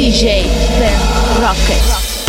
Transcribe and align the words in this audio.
DJ 0.00 0.48
Ben 0.78 0.98
Rocket. 1.42 2.19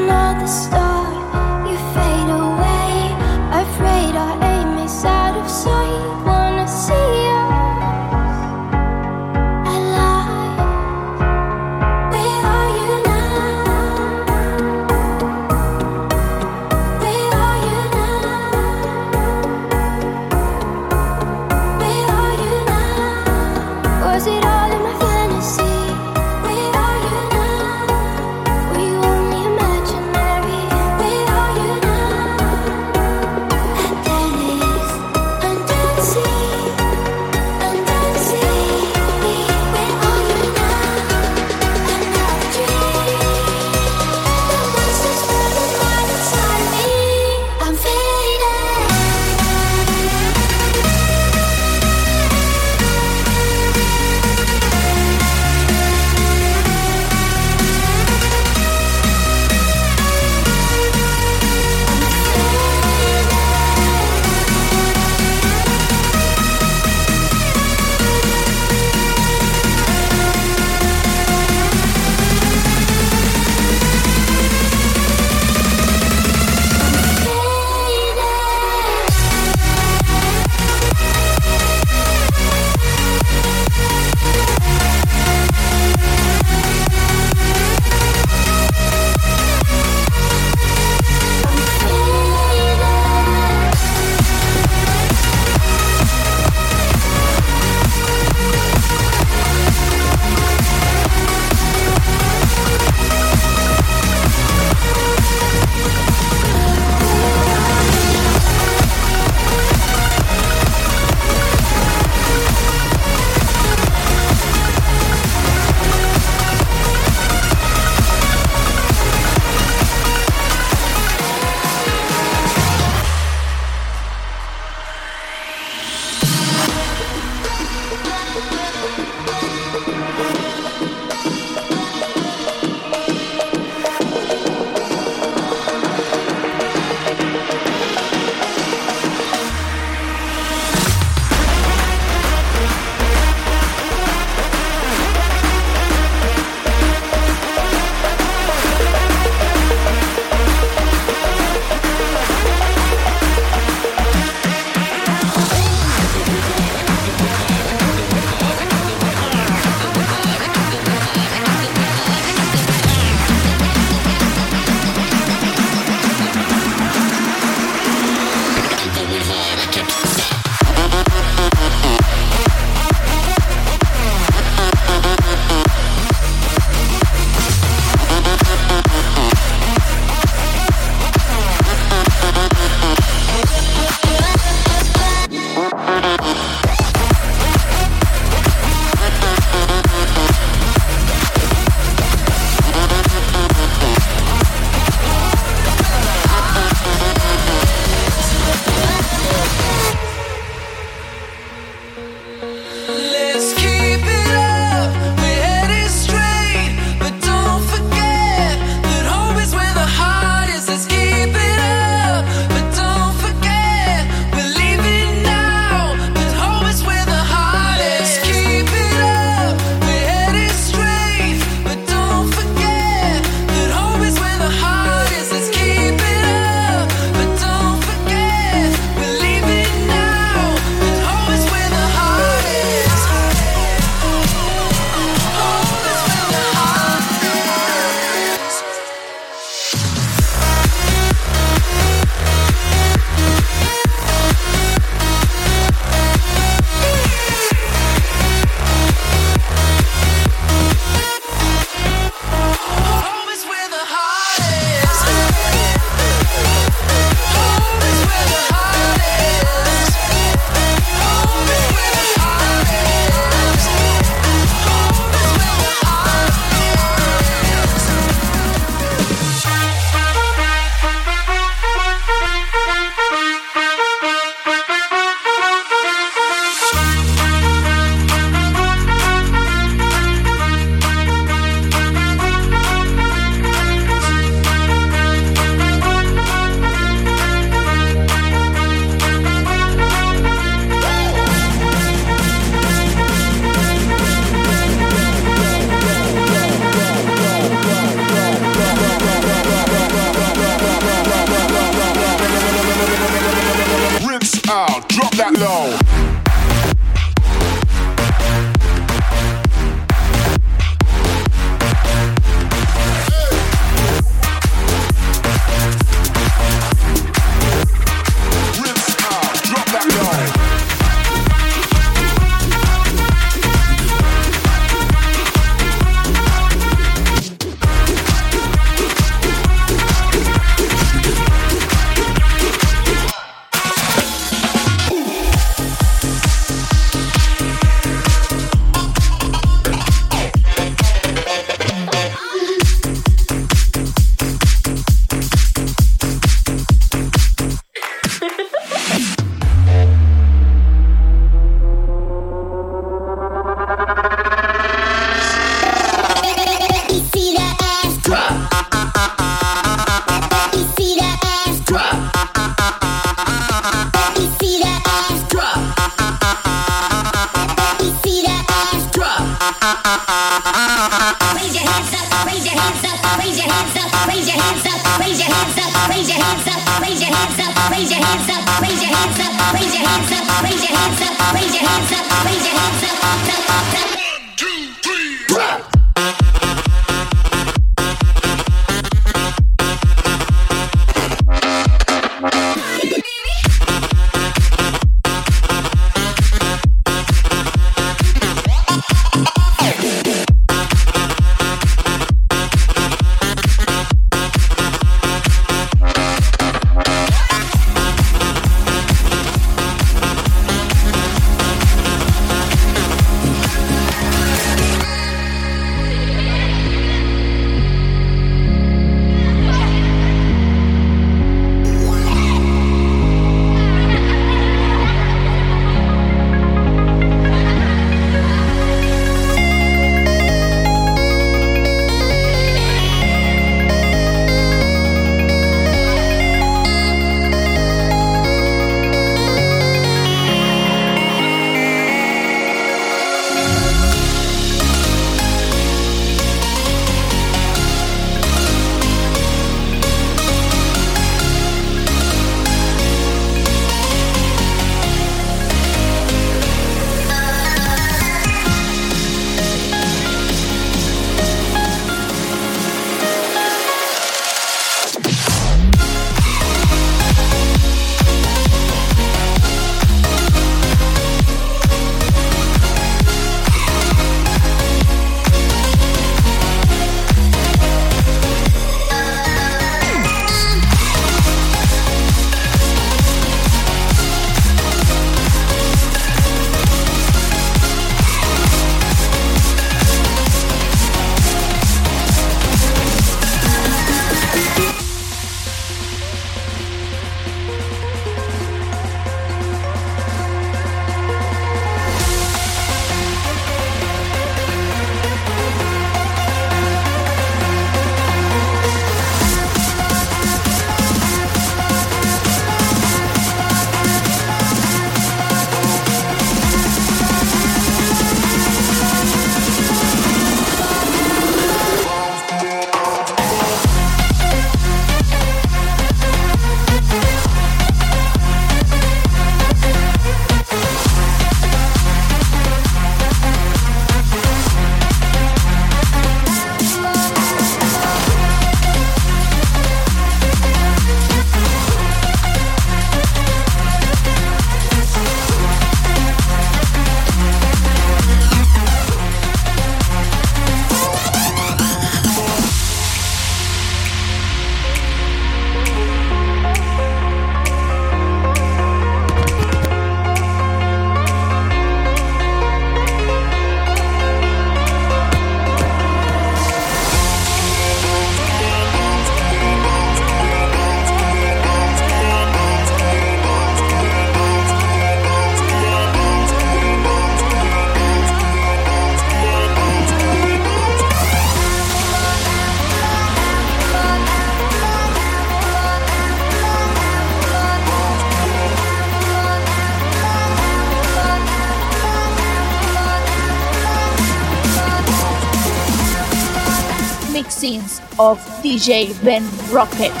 DJ 598.51 598.93
Ben 599.01 599.23
Rocket. 599.49 600.00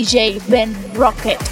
DJ 0.00 0.40
Ben 0.48 0.74
Rocket. 0.94 1.49